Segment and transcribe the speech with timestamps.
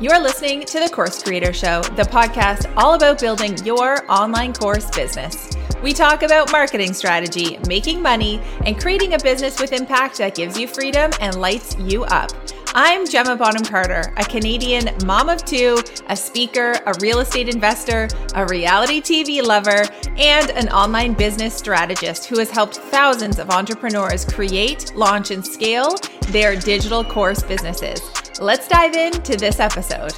[0.00, 4.88] You're listening to the Course Creator Show, the podcast all about building your online course
[4.88, 5.50] business.
[5.82, 10.58] We talk about marketing strategy, making money, and creating a business with impact that gives
[10.58, 12.30] you freedom and lights you up.
[12.74, 15.76] I'm Gemma Bonham Carter, a Canadian mom of two,
[16.08, 19.84] a speaker, a real estate investor, a reality TV lover,
[20.16, 25.94] and an online business strategist who has helped thousands of entrepreneurs create, launch, and scale
[26.28, 28.00] their digital course businesses.
[28.40, 30.12] Let's dive into this episode.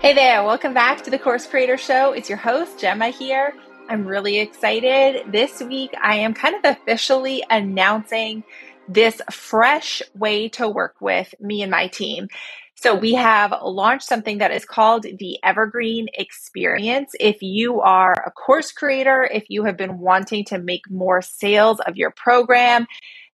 [0.00, 2.12] Hey there, welcome back to the Course Creator Show.
[2.12, 3.54] It's your host, Gemma here.
[3.88, 5.32] I'm really excited.
[5.32, 8.44] This week, I am kind of officially announcing
[8.88, 12.28] this fresh way to work with me and my team.
[12.76, 17.16] So, we have launched something that is called the Evergreen Experience.
[17.18, 21.80] If you are a course creator, if you have been wanting to make more sales
[21.80, 22.86] of your program,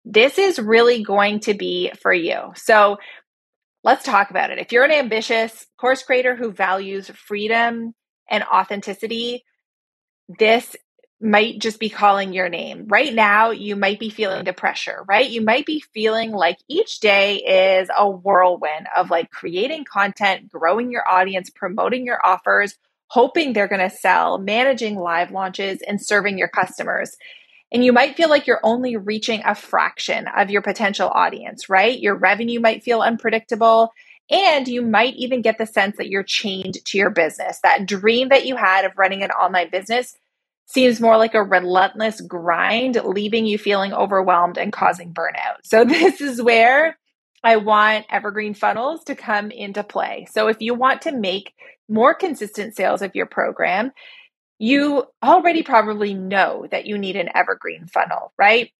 [0.04, 2.52] this is really going to be for you.
[2.56, 2.98] So
[3.84, 4.58] let's talk about it.
[4.58, 7.94] If you're an ambitious course creator who values freedom
[8.30, 9.44] and authenticity,
[10.38, 10.76] this
[11.20, 12.86] might just be calling your name.
[12.86, 15.28] Right now, you might be feeling the pressure, right?
[15.28, 20.92] You might be feeling like each day is a whirlwind of like creating content, growing
[20.92, 22.76] your audience, promoting your offers,
[23.08, 27.16] hoping they're going to sell, managing live launches, and serving your customers.
[27.72, 31.98] And you might feel like you're only reaching a fraction of your potential audience, right?
[31.98, 33.92] Your revenue might feel unpredictable.
[34.30, 37.60] And you might even get the sense that you're chained to your business.
[37.62, 40.14] That dream that you had of running an online business
[40.66, 45.64] seems more like a relentless grind, leaving you feeling overwhelmed and causing burnout.
[45.64, 46.98] So, this is where
[47.42, 50.26] I want evergreen funnels to come into play.
[50.30, 51.54] So, if you want to make
[51.88, 53.92] more consistent sales of your program,
[54.58, 58.70] you already probably know that you need an evergreen funnel, right?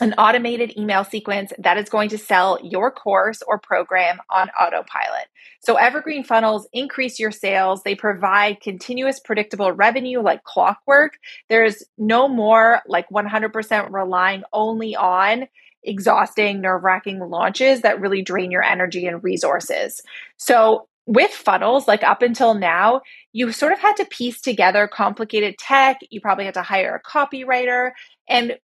[0.00, 5.26] An automated email sequence that is going to sell your course or program on autopilot.
[5.60, 7.82] So, evergreen funnels increase your sales.
[7.82, 11.18] They provide continuous, predictable revenue like clockwork.
[11.48, 15.48] There's no more like 100% relying only on
[15.82, 20.00] exhausting, nerve wracking launches that really drain your energy and resources.
[20.36, 23.00] So, with funnels, like up until now,
[23.32, 25.96] you sort of had to piece together complicated tech.
[26.10, 27.92] You probably had to hire a copywriter
[28.28, 28.58] and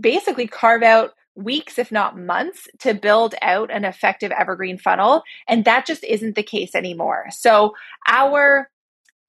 [0.00, 5.24] basically carve out weeks, if not months, to build out an effective evergreen funnel.
[5.48, 7.26] And that just isn't the case anymore.
[7.30, 7.74] So,
[8.06, 8.70] our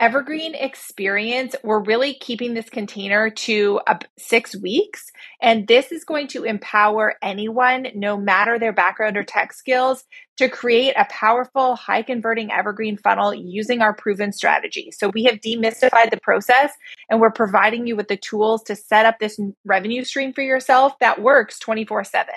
[0.03, 5.09] evergreen experience, we're really keeping this container to uh, six weeks.
[5.41, 10.03] And this is going to empower anyone, no matter their background or tech skills,
[10.35, 14.91] to create a powerful, high converting evergreen funnel using our proven strategy.
[14.91, 16.73] So we have demystified the process
[17.09, 20.99] and we're providing you with the tools to set up this revenue stream for yourself
[20.99, 22.33] that works 24 7.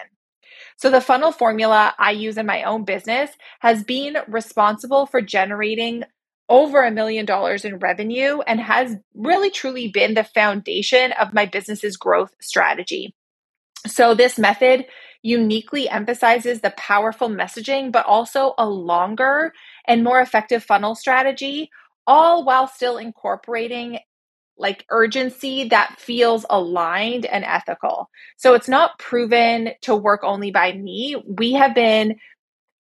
[0.78, 6.04] So, the funnel formula I use in my own business has been responsible for generating
[6.48, 11.46] over a million dollars in revenue and has really truly been the foundation of my
[11.46, 13.14] business's growth strategy.
[13.86, 14.86] So, this method
[15.22, 19.52] uniquely emphasizes the powerful messaging, but also a longer
[19.86, 21.70] and more effective funnel strategy,
[22.06, 23.98] all while still incorporating
[24.58, 28.08] like urgency that feels aligned and ethical.
[28.36, 31.16] So, it's not proven to work only by me.
[31.26, 32.16] We have been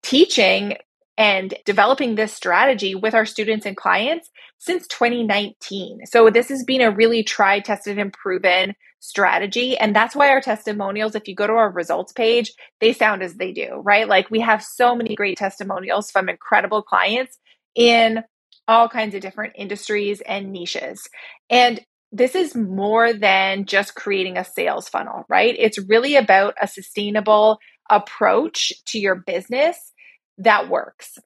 [0.03, 0.77] teaching
[1.17, 6.07] and developing this strategy with our students and clients since 2019.
[6.07, 9.77] So this has been a really tried, tested, and proven strategy.
[9.77, 13.35] And that's why our testimonials, if you go to our results page, they sound as
[13.35, 14.09] they do, right?
[14.09, 17.39] Like we have so many great testimonials from incredible clients
[17.75, 18.23] in
[18.69, 21.09] all kinds of different industries and niches.
[21.49, 21.81] And
[22.13, 25.55] this is more than just creating a sales funnel, right?
[25.59, 29.93] It's really about a sustainable approach to your business
[30.41, 31.19] that works.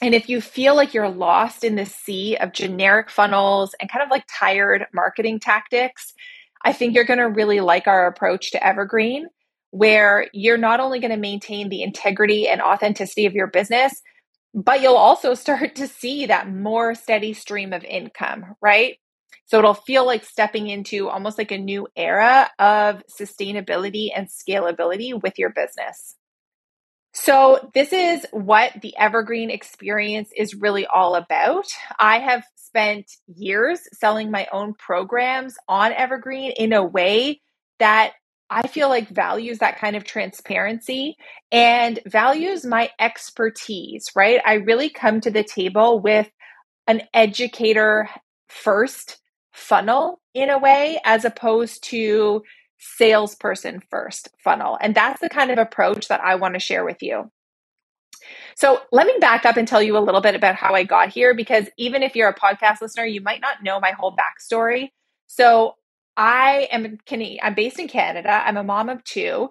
[0.00, 4.02] And if you feel like you're lost in the sea of generic funnels and kind
[4.02, 6.12] of like tired marketing tactics,
[6.64, 9.26] I think you're going to really like our approach to Evergreen,
[9.70, 14.02] where you're not only going to maintain the integrity and authenticity of your business,
[14.54, 18.96] but you'll also start to see that more steady stream of income, right?
[19.44, 25.20] So it'll feel like stepping into almost like a new era of sustainability and scalability
[25.20, 26.16] with your business.
[27.14, 31.66] So, this is what the Evergreen experience is really all about.
[31.98, 37.42] I have spent years selling my own programs on Evergreen in a way
[37.78, 38.12] that
[38.48, 41.16] I feel like values that kind of transparency
[41.50, 44.40] and values my expertise, right?
[44.44, 46.30] I really come to the table with
[46.86, 48.08] an educator
[48.48, 49.18] first
[49.52, 52.42] funnel in a way, as opposed to
[52.82, 54.76] salesperson first funnel.
[54.80, 57.30] And that's the kind of approach that I want to share with you.
[58.56, 61.08] So let me back up and tell you a little bit about how I got
[61.08, 64.88] here because even if you're a podcast listener, you might not know my whole backstory.
[65.26, 65.74] So
[66.16, 66.98] I am
[67.42, 68.30] I'm based in Canada.
[68.30, 69.48] I'm a mom of two.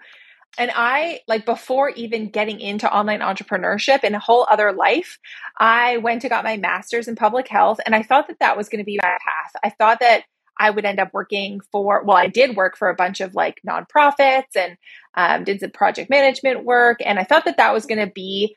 [0.57, 5.18] And I, like, before even getting into online entrepreneurship in a whole other life,
[5.57, 7.80] I went and got my master's in public health.
[7.86, 9.51] And I thought that that was going to be my path.
[9.63, 10.24] I thought that
[10.62, 13.60] I would end up working for, well, I did work for a bunch of like
[13.68, 14.78] nonprofits and
[15.16, 17.00] um, did some project management work.
[17.04, 18.56] And I thought that that was going to be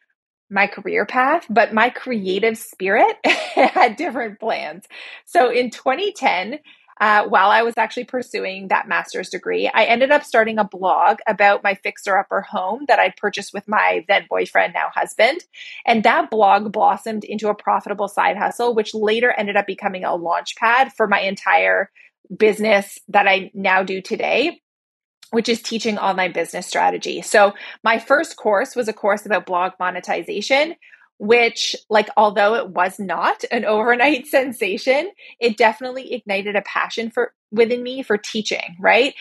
[0.51, 4.85] my career path, but my creative spirit had different plans.
[5.25, 6.59] So in 2010,
[7.00, 11.19] uh, while I was actually pursuing that master's degree, I ended up starting a blog
[11.26, 15.44] about my fixer upper home that I'd purchased with my then boyfriend, now husband.
[15.85, 20.14] And that blog blossomed into a profitable side hustle, which later ended up becoming a
[20.14, 21.91] launch pad for my entire
[22.35, 24.61] business that I now do today
[25.31, 27.20] which is teaching online business strategy.
[27.20, 30.76] So, my first course was a course about blog monetization,
[31.25, 35.11] which like although it was not an overnight sensation
[35.41, 39.15] it definitely ignited a passion for within me for teaching right?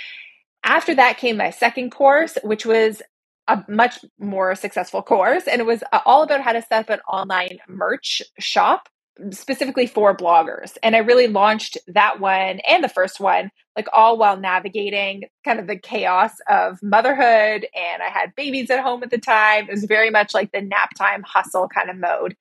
[0.66, 3.02] After that came my second course which was
[3.48, 7.00] a much more successful course and it was all about how to set up an
[7.10, 8.88] online merch shop
[9.32, 10.78] specifically for bloggers.
[10.82, 15.60] And I really launched that one and the first one, like all while navigating kind
[15.60, 17.68] of the chaos of motherhood.
[17.76, 19.66] And I had babies at home at the time.
[19.66, 22.36] It was very much like the nap time hustle kind of mode.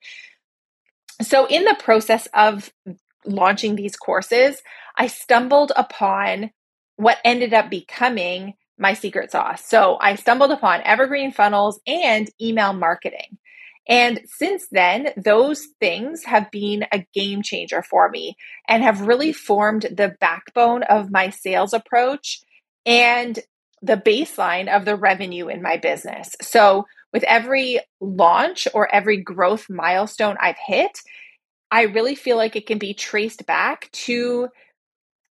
[1.21, 2.71] So, in the process of
[3.23, 4.61] launching these courses,
[4.97, 6.51] I stumbled upon
[6.95, 9.63] what ended up becoming my secret sauce.
[9.63, 13.37] So, I stumbled upon evergreen funnels and email marketing.
[13.87, 18.37] And since then, those things have been a game changer for me
[18.67, 22.41] and have really formed the backbone of my sales approach
[22.85, 23.39] and
[23.81, 26.35] the baseline of the revenue in my business.
[26.41, 30.97] So, with every launch or every growth milestone I've hit,
[31.69, 34.47] I really feel like it can be traced back to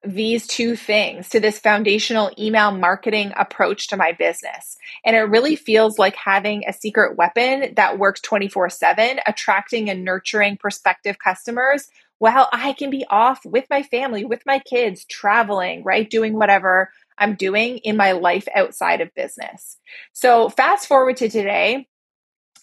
[0.04, 4.76] these two things to this foundational email marketing approach to my business.
[5.04, 10.04] And it really feels like having a secret weapon that works 24 7, attracting and
[10.04, 11.88] nurturing prospective customers
[12.19, 16.08] while I can be off with my family, with my kids, traveling, right?
[16.08, 19.76] Doing whatever I'm doing in my life outside of business.
[20.12, 21.88] So, fast forward to today,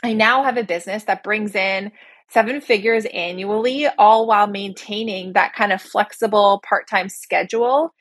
[0.03, 1.91] I now have a business that brings in
[2.31, 7.93] seven figures annually, all while maintaining that kind of flexible part time schedule.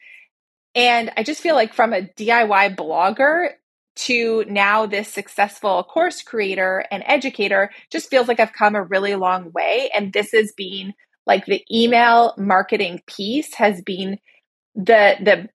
[0.75, 3.51] And I just feel like from a DIY blogger
[3.97, 9.17] to now this successful course creator and educator just feels like I've come a really
[9.17, 9.91] long way.
[9.95, 10.95] And this has been
[11.27, 14.19] like the email marketing piece has been
[14.75, 15.49] the the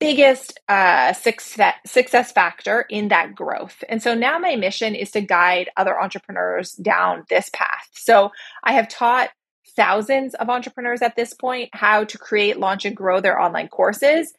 [0.00, 3.84] biggest uh, success, success factor in that growth.
[3.88, 7.88] And so now my mission is to guide other entrepreneurs down this path.
[7.92, 8.32] So
[8.64, 9.30] I have taught
[9.76, 14.32] thousands of entrepreneurs at this point how to create, launch, and grow their online courses.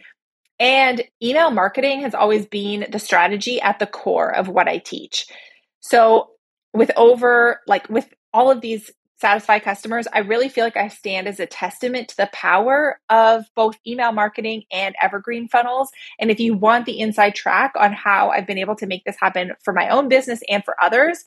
[0.59, 5.27] And email marketing has always been the strategy at the core of what I teach.
[5.79, 6.31] So
[6.73, 11.27] with over like with all of these satisfy customers, I really feel like I stand
[11.27, 15.91] as a testament to the power of both email marketing and evergreen funnels.
[16.19, 19.17] And if you want the inside track on how I've been able to make this
[19.19, 21.23] happen for my own business and for others,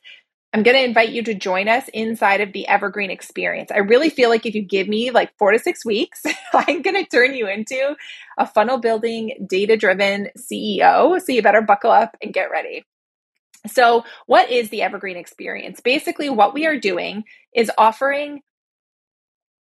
[0.53, 3.73] I'm going to invite you to join us inside of the Evergreen experience.
[3.73, 6.95] I really feel like if you give me like four to six weeks, I'm going
[6.95, 7.97] to turn you into
[8.39, 11.21] a funnel building, data driven CEO.
[11.21, 12.85] So you better buckle up and get ready.
[13.67, 15.81] So, what is the Evergreen experience?
[15.81, 18.43] Basically, what we are doing is offering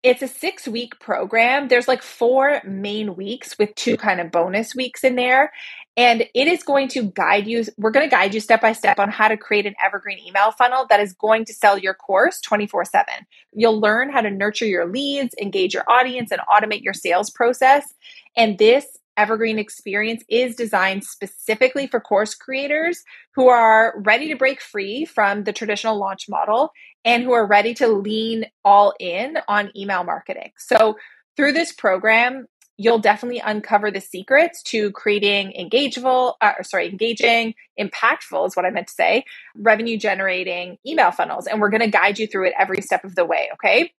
[0.04, 1.70] it's a six week program.
[1.70, 5.54] There's like four main weeks with two kind of bonus weeks in there.
[5.96, 7.64] And it is going to guide you.
[7.78, 10.52] We're going to guide you step by step on how to create an evergreen email
[10.52, 13.14] funnel that is going to sell your course 24 7.
[13.54, 17.94] You'll learn how to nurture your leads, engage your audience, and automate your sales process.
[18.36, 18.86] And this
[19.18, 23.04] Evergreen experience is designed specifically for course creators
[23.36, 26.72] who are ready to break free from the traditional launch model
[27.06, 30.52] and who are ready to lean all in on email marketing.
[30.58, 30.98] So,
[31.36, 32.46] through this program,
[32.78, 38.72] you'll definitely uncover the secrets to creating engageable, uh, sorry, engaging, impactful is what I
[38.72, 41.48] meant to say, revenue generating email funnels.
[41.48, 43.50] And we're going to guide you through it every step of the way.
[43.54, 43.94] Okay.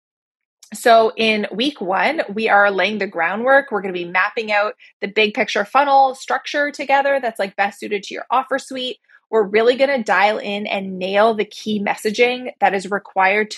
[0.73, 3.71] So, in week one, we are laying the groundwork.
[3.71, 7.79] We're going to be mapping out the big picture funnel structure together that's like best
[7.79, 8.99] suited to your offer suite.
[9.31, 13.55] We're really going to dial in and nail the key messaging that is required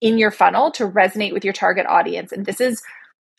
[0.00, 2.32] in your funnel to resonate with your target audience.
[2.32, 2.82] And this is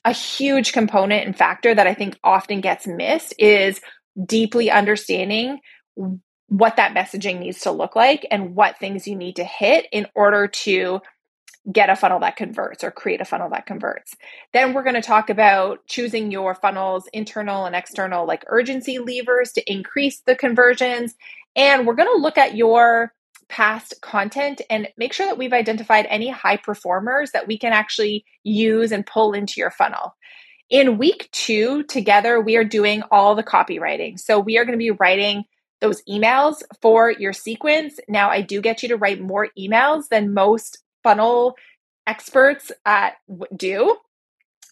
[0.06, 3.82] a huge component and factor that I think often gets missed is
[4.26, 5.60] deeply understanding
[6.48, 10.08] what that messaging needs to look like and what things you need to hit in
[10.16, 11.02] order to
[11.72, 14.16] get a funnel that converts or create a funnel that converts.
[14.54, 19.52] Then we're going to talk about choosing your funnel's internal and external like urgency levers
[19.54, 21.16] to increase the conversions.
[21.56, 23.14] And we're going to look at your
[23.50, 28.24] past content and make sure that we've identified any high performers that we can actually
[28.44, 30.16] use and pull into your funnel.
[30.70, 34.20] In week two, together, we are doing all the copywriting.
[34.20, 35.46] So we are going to be writing
[35.82, 38.00] those emails for your sequence.
[38.08, 40.78] Now, I do get you to write more emails than most
[41.10, 41.56] funnel
[42.06, 43.10] experts uh,
[43.56, 43.98] do.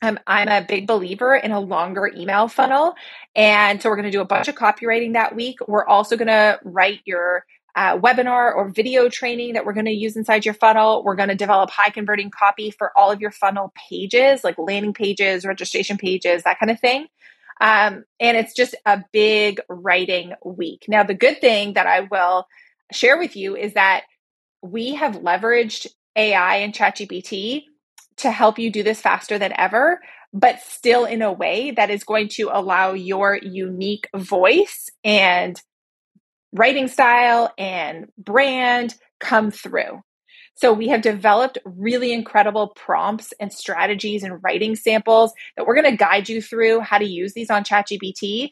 [0.03, 2.93] Um, I'm a big believer in a longer email funnel.
[3.35, 5.57] And so we're going to do a bunch of copywriting that week.
[5.67, 7.43] We're also going to write your
[7.75, 11.03] uh, webinar or video training that we're going to use inside your funnel.
[11.03, 14.93] We're going to develop high converting copy for all of your funnel pages, like landing
[14.93, 17.07] pages, registration pages, that kind of thing.
[17.59, 20.85] Um, and it's just a big writing week.
[20.87, 22.45] Now, the good thing that I will
[22.91, 24.03] share with you is that
[24.61, 27.63] we have leveraged AI and ChatGPT
[28.17, 30.01] to help you do this faster than ever,
[30.33, 35.61] but still in a way that is going to allow your unique voice and
[36.51, 40.01] writing style and brand come through.
[40.55, 45.91] So we have developed really incredible prompts and strategies and writing samples that we're going
[45.91, 48.49] to guide you through how to use these on ChatGPT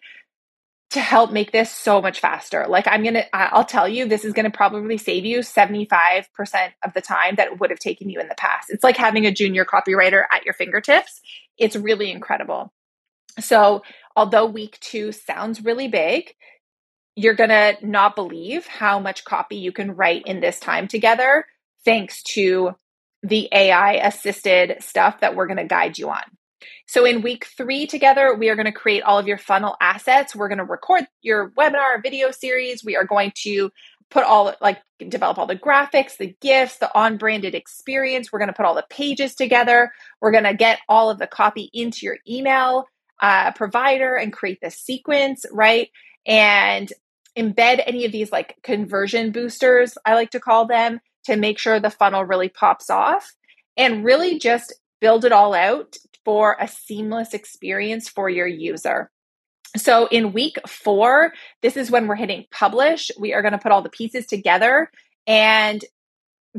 [0.92, 2.66] to help make this so much faster.
[2.68, 6.26] Like I'm going to I'll tell you this is going to probably save you 75%
[6.84, 8.70] of the time that would have taken you in the past.
[8.70, 11.22] It's like having a junior copywriter at your fingertips.
[11.58, 12.72] It's really incredible.
[13.40, 13.84] So,
[14.16, 16.34] although week 2 sounds really big,
[17.16, 21.46] you're going to not believe how much copy you can write in this time together
[21.84, 22.72] thanks to
[23.24, 26.24] the AI assisted stuff that we're going to guide you on.
[26.88, 30.36] So in week three together, we are going to create all of your funnel assets.
[30.36, 32.84] We're going to record your webinar video series.
[32.84, 33.72] We are going to
[34.12, 34.80] put all like
[35.10, 38.32] develop all the graphics, the gifts, the on branded experience.
[38.32, 39.92] We're going to put all the pages together.
[40.22, 42.86] We're going to get all of the copy into your email
[43.22, 45.90] uh, provider and create the sequence, right?
[46.26, 46.92] And
[47.38, 51.80] embed any of these like conversion boosters, I like to call them, to make sure
[51.80, 53.34] the funnel really pops off
[53.76, 59.10] and really just build it all out for a seamless experience for your user.
[59.78, 63.12] So in week four, this is when we're hitting publish.
[63.20, 64.90] We are going to put all the pieces together
[65.28, 65.84] and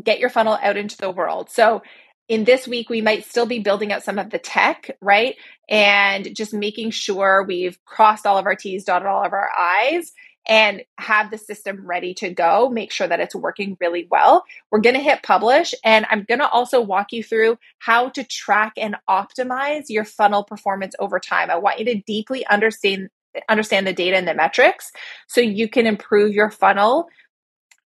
[0.02, 1.50] get your funnel out into the world.
[1.50, 1.82] So
[2.28, 5.36] in this week, we might still be building out some of the tech, right?
[5.68, 10.12] And just making sure we've crossed all of our T's, dotted all of our I's,
[10.46, 14.44] and have the system ready to go, make sure that it's working really well.
[14.70, 18.24] We're going to hit publish and I'm going to also walk you through how to
[18.24, 21.50] track and optimize your funnel performance over time.
[21.50, 23.10] I want you to deeply understand
[23.50, 24.90] understand the data and the metrics
[25.26, 27.08] so you can improve your funnel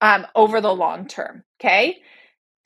[0.01, 1.43] um, over the long term.
[1.59, 2.01] Okay.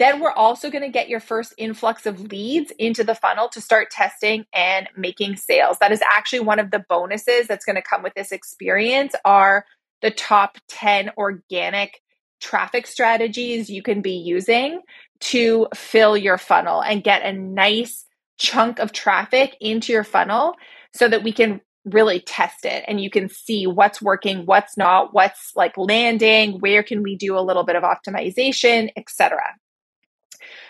[0.04, 3.62] Then we're also going to get your first influx of leads into the funnel to
[3.62, 5.78] start testing and making sales.
[5.80, 9.64] That is actually one of the bonuses that's going to come with this experience are
[10.02, 12.02] the top 10 organic
[12.42, 14.82] traffic strategies you can be using
[15.22, 18.04] to fill your funnel and get a nice
[18.38, 20.54] chunk of traffic into your funnel
[20.94, 25.14] so that we can really test it and you can see what's working, what's not,
[25.14, 29.40] what's like landing, where can we do a little bit of optimization, etc.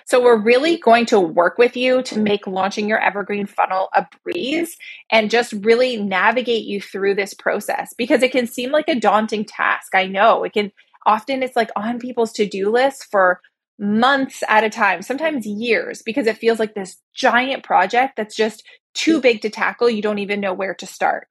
[0.06, 4.06] So we're really going to work with you to make launching your evergreen funnel a
[4.24, 4.78] breeze
[5.12, 9.46] and just really navigate you through this process because it can seem like a daunting
[9.46, 9.96] task.
[9.96, 10.72] I know it can
[11.06, 13.42] often it's like on people's to-do list for
[13.80, 18.64] months at a time, sometimes years because it feels like this giant project that's just
[18.94, 19.90] too big to tackle.
[19.90, 21.28] You don't even know where to start.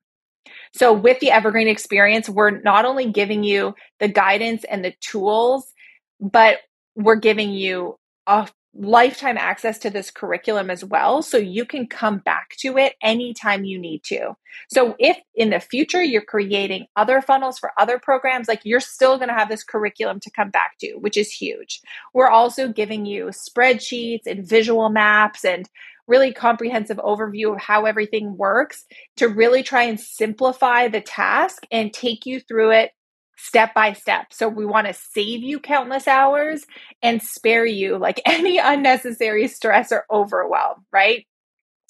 [0.74, 5.72] So, with the Evergreen experience, we're not only giving you the guidance and the tools,
[6.20, 6.58] but
[6.96, 11.20] we're giving you a lifetime access to this curriculum as well.
[11.22, 14.34] So you can come back to it anytime you need to.
[14.70, 19.18] So if in the future you're creating other funnels for other programs, like you're still
[19.18, 21.80] going to have this curriculum to come back to, which is huge.
[22.14, 25.68] We're also giving you spreadsheets and visual maps and
[26.06, 28.84] really comprehensive overview of how everything works
[29.16, 32.90] to really try and simplify the task and take you through it
[33.36, 34.32] step by step.
[34.32, 36.64] So we want to save you countless hours
[37.02, 41.26] and spare you like any unnecessary stress or overwhelm, right?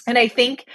[0.06, 0.66] And I think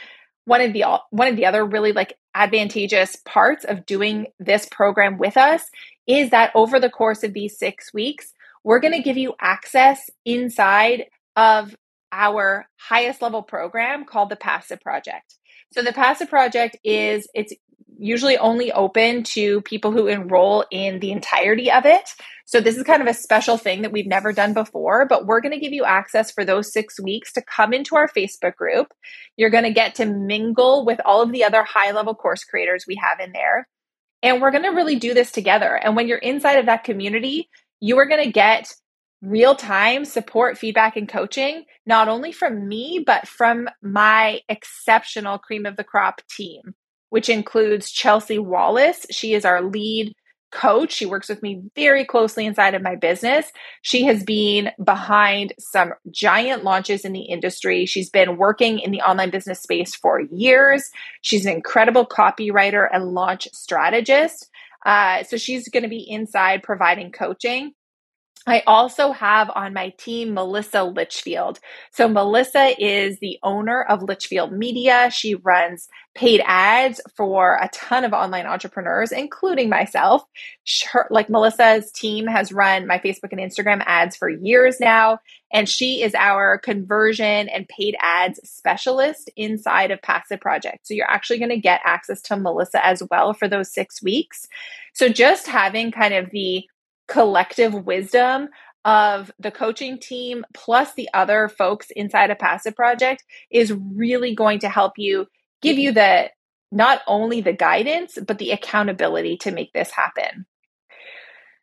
[0.46, 5.18] one of the one of the other really like advantageous parts of doing this program
[5.18, 5.64] with us
[6.06, 8.32] is that over the course of these 6 weeks,
[8.64, 11.06] we're going to give you access inside
[11.36, 11.76] of
[12.12, 15.38] our highest level program called the Passive Project.
[15.74, 17.54] So the Passive Project is it's
[18.00, 22.10] usually only open to people who enroll in the entirety of it.
[22.46, 25.42] So this is kind of a special thing that we've never done before, but we're
[25.42, 28.94] going to give you access for those six weeks to come into our Facebook group.
[29.36, 32.86] You're going to get to mingle with all of the other high level course creators
[32.88, 33.68] we have in there.
[34.24, 35.76] And we're going to really do this together.
[35.76, 37.50] And when you're inside of that community,
[37.80, 38.74] you are going to get
[39.22, 45.66] real time support, feedback, and coaching, not only from me, but from my exceptional cream
[45.66, 46.76] of the crop team,
[47.18, 49.08] which includes Chelsea Wallace.
[49.10, 50.14] She is our lead
[50.52, 50.94] coach.
[50.94, 53.52] She works with me very closely inside of my business.
[53.82, 57.88] She has been behind some giant launches in the industry.
[57.88, 60.92] She's been working in the online business space for years.
[61.24, 64.48] She's an incredible copywriter and launch strategist.
[64.86, 67.74] Uh, so she's going to be inside providing coaching.
[68.48, 71.60] I also have on my team Melissa Litchfield.
[71.92, 75.12] So, Melissa is the owner of Litchfield Media.
[75.12, 80.24] She runs paid ads for a ton of online entrepreneurs, including myself.
[80.92, 85.20] Her, like Melissa's team has run my Facebook and Instagram ads for years now.
[85.52, 90.88] And she is our conversion and paid ads specialist inside of Passive Project.
[90.88, 94.48] So, you're actually going to get access to Melissa as well for those six weeks.
[94.94, 96.64] So, just having kind of the
[97.08, 98.50] collective wisdom
[98.86, 104.60] of the coaching team plus the other folks inside a passive project is really going
[104.60, 105.28] to help you
[105.62, 106.30] give you the
[106.72, 110.46] not only the guidance but the accountability to make this happen.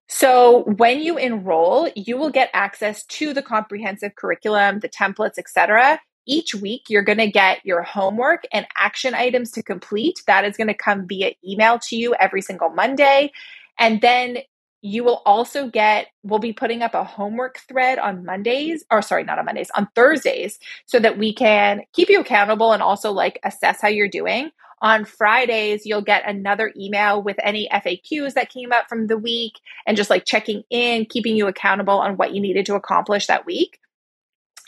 [0.07, 6.01] So when you enroll you will get access to the comprehensive curriculum the templates etc
[6.27, 10.23] each week you're going to get your homework and action items to complete.
[10.27, 13.33] That is going to come via email to you every single monday.
[13.79, 14.39] And then
[14.85, 19.25] you will also get, we'll be putting up a homework thread on Mondays, or sorry,
[19.25, 23.41] not on Mondays, on Thursdays, so that we can keep you accountable and also like
[23.45, 24.51] assess how you're doing.
[24.83, 29.55] On Fridays, you'll get another email with any FAQs that came up from the week
[29.87, 33.47] and just like checking in, keeping you accountable on what you needed to accomplish that
[33.47, 33.81] week.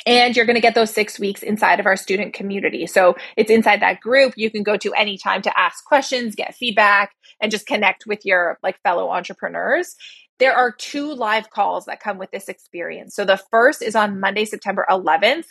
[0.07, 2.87] And you're going to get those six weeks inside of our student community.
[2.87, 4.35] So it's inside that group.
[4.37, 8.25] You can go to any time to ask questions, get feedback, and just connect with
[8.25, 9.97] your like fellow entrepreneurs.
[10.39, 13.17] There are two live calls that come with this experience.
[13.17, 15.47] So the first is on Monday, September 11th,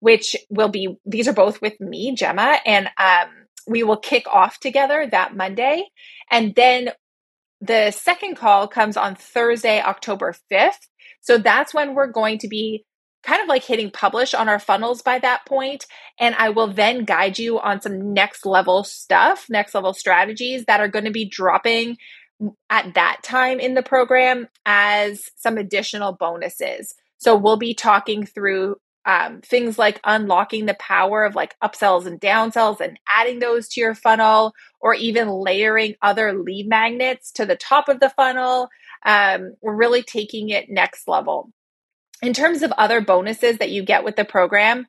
[0.00, 3.28] which will be, these are both with me, Gemma, and um,
[3.66, 5.84] we will kick off together that Monday.
[6.30, 6.90] And then
[7.60, 10.88] the second call comes on Thursday, October 5th.
[11.20, 12.84] So that's when we're going to be
[13.22, 15.86] kind of like hitting publish on our funnels by that point
[16.18, 20.80] and i will then guide you on some next level stuff next level strategies that
[20.80, 21.96] are going to be dropping
[22.68, 26.94] at that time in the program as some additional bonuses.
[27.18, 32.20] So we'll be talking through um, things like unlocking the power of like upsells and
[32.20, 37.56] downsells and adding those to your funnel or even layering other lead magnets to the
[37.56, 38.68] top of the funnel.
[39.04, 41.50] Um, we're really taking it next level
[42.22, 44.86] in terms of other bonuses that you get with the program,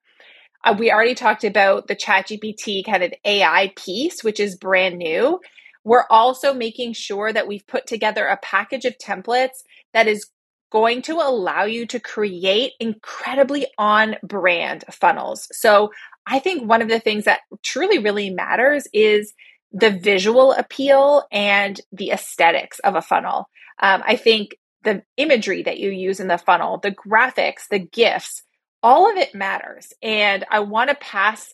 [0.63, 5.39] uh, we already talked about the ChatGPT kind of AI piece, which is brand new.
[5.83, 9.63] We're also making sure that we've put together a package of templates
[9.93, 10.27] that is
[10.71, 15.47] going to allow you to create incredibly on brand funnels.
[15.51, 15.91] So,
[16.27, 19.33] I think one of the things that truly really matters is
[19.71, 23.49] the visual appeal and the aesthetics of a funnel.
[23.81, 28.43] Um, I think the imagery that you use in the funnel, the graphics, the GIFs,
[28.83, 29.93] all of it matters.
[30.01, 31.53] And I want to pass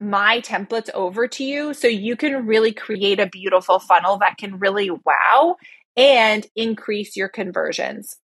[0.00, 4.58] my templates over to you so you can really create a beautiful funnel that can
[4.58, 5.56] really wow
[5.96, 8.16] and increase your conversions.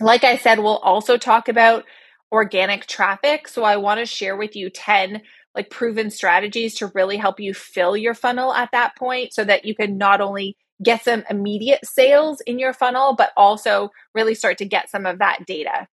[0.00, 1.84] Like I said, we'll also talk about
[2.32, 3.46] organic traffic.
[3.46, 5.22] So I want to share with you 10
[5.54, 9.64] like proven strategies to really help you fill your funnel at that point so that
[9.64, 14.58] you can not only get some immediate sales in your funnel, but also really start
[14.58, 15.88] to get some of that data.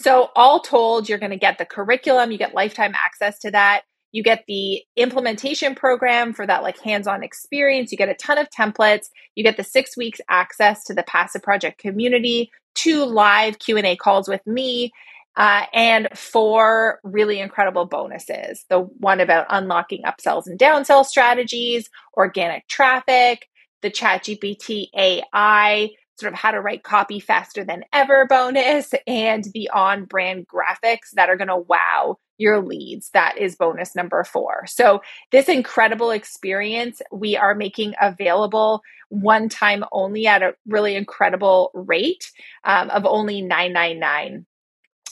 [0.00, 3.82] So, all told, you're going to get the curriculum, you get lifetime access to that.
[4.12, 7.92] You get the implementation program for that like hands-on experience.
[7.92, 9.06] You get a ton of templates.
[9.34, 14.28] You get the 6 weeks access to the passive project community, two live Q&A calls
[14.28, 14.92] with me,
[15.36, 18.64] uh, and four really incredible bonuses.
[18.70, 23.46] The one about unlocking upsells and downsell strategies, organic traffic,
[23.86, 29.70] the ChatGPT AI, sort of how to write copy faster than ever bonus, and the
[29.70, 33.10] on brand graphics that are going to wow your leads.
[33.10, 34.66] That is bonus number four.
[34.66, 41.70] So, this incredible experience we are making available one time only at a really incredible
[41.72, 42.32] rate
[42.64, 44.46] um, of only 999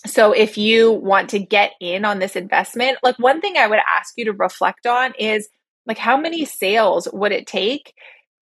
[0.04, 3.78] so if you want to get in on this investment like one thing i would
[3.88, 5.48] ask you to reflect on is
[5.86, 7.94] Like, how many sales would it take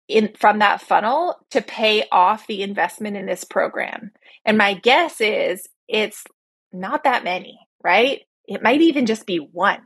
[0.10, 4.12] in from that funnel to pay off the investment in this program?
[4.44, 6.24] And my guess is it's
[6.74, 8.22] not that many, right?
[8.48, 9.82] It might even just be one.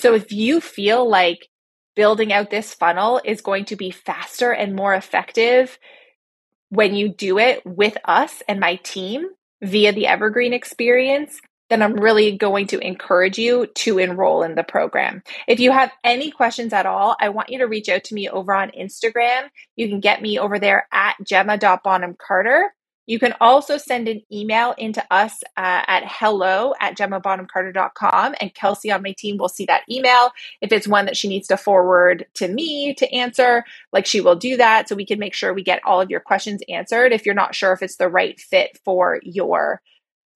[0.00, 1.48] So if you feel like
[1.94, 5.78] building out this funnel is going to be faster and more effective
[6.70, 9.26] when you do it with us and my team
[9.62, 11.38] via the Evergreen experience,
[11.72, 15.22] then I'm really going to encourage you to enroll in the program.
[15.48, 18.28] If you have any questions at all, I want you to reach out to me
[18.28, 19.48] over on Instagram.
[19.74, 22.64] You can get me over there at gemma.bonhamcarter.
[23.06, 28.92] You can also send an email into us uh, at hello at gemmabonhamcarter.com, and Kelsey
[28.92, 30.30] on my team will see that email.
[30.60, 34.36] If it's one that she needs to forward to me to answer, like she will
[34.36, 37.12] do that so we can make sure we get all of your questions answered.
[37.12, 39.80] If you're not sure if it's the right fit for your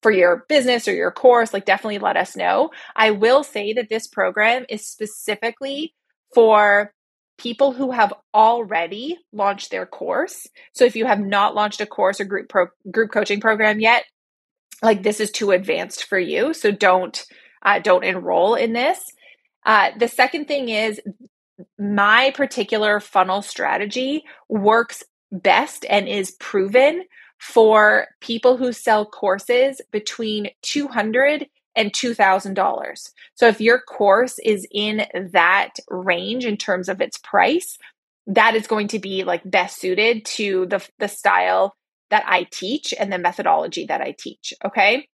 [0.07, 2.71] for your business or your course, like definitely let us know.
[2.95, 5.97] I will say that this program is specifically
[6.33, 6.92] for
[7.38, 10.47] people who have already launched their course.
[10.73, 14.05] So if you have not launched a course or group pro- group coaching program yet,
[14.81, 16.55] like this is too advanced for you.
[16.55, 17.21] So don't
[17.64, 19.01] uh, don't enroll in this.
[19.64, 21.01] Uh, the second thing is
[21.81, 27.03] my particular funnel strategy works best and is proven
[27.38, 31.46] for people who sell courses between 200
[31.77, 33.11] and $2,000.
[33.35, 37.79] So if your course is in that range in terms of its price,
[38.27, 41.77] that is going to be like best suited to the, the style
[42.11, 44.55] that I teach and the methodology that I teach.
[44.64, 45.07] Okay.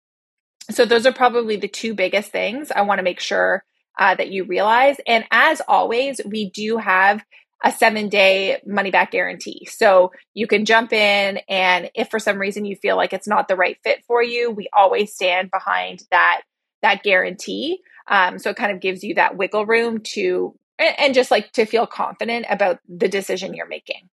[0.71, 3.65] So those are probably the two biggest things I want to make sure
[3.99, 4.97] uh, that you realize.
[5.07, 7.23] And as always, we do have
[7.63, 9.67] a seven day money back guarantee.
[9.71, 13.49] So you can jump in, and if for some reason you feel like it's not
[13.49, 16.43] the right fit for you, we always stand behind that
[16.83, 17.81] that guarantee.
[18.09, 21.53] Um, so it kind of gives you that wiggle room to and, and just like
[21.53, 24.09] to feel confident about the decision you're making.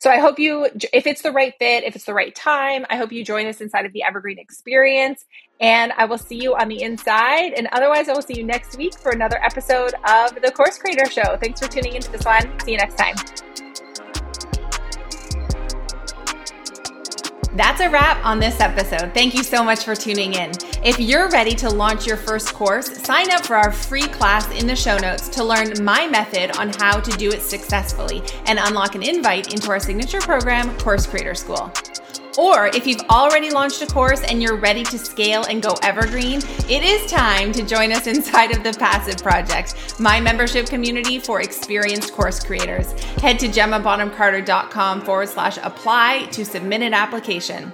[0.00, 2.96] So I hope you, if it's the right fit, if it's the right time, I
[2.96, 5.26] hope you join us inside of the Evergreen experience.
[5.60, 7.52] And I will see you on the inside.
[7.52, 11.10] And otherwise, I will see you next week for another episode of the Course Creator
[11.10, 11.36] Show.
[11.36, 12.58] Thanks for tuning into this one.
[12.60, 13.14] See you next time.
[17.54, 19.12] That's a wrap on this episode.
[19.12, 20.52] Thank you so much for tuning in.
[20.84, 24.68] If you're ready to launch your first course, sign up for our free class in
[24.68, 28.94] the show notes to learn my method on how to do it successfully and unlock
[28.94, 31.72] an invite into our signature program, Course Creator School.
[32.38, 36.40] Or if you've already launched a course and you're ready to scale and go evergreen,
[36.68, 41.40] it is time to join us inside of the Passive Project, my membership community for
[41.40, 42.92] experienced course creators.
[43.20, 47.72] Head to gemmabonhamcarter.com forward slash apply to submit an application.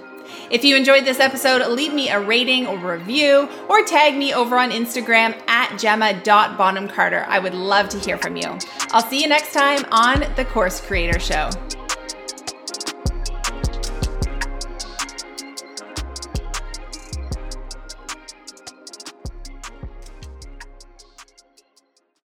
[0.49, 4.57] If you enjoyed this episode, leave me a rating or review or tag me over
[4.57, 7.25] on Instagram at gemma.bonhamcarter.
[7.27, 8.57] I would love to hear from you.
[8.91, 11.49] I'll see you next time on The Course Creator Show.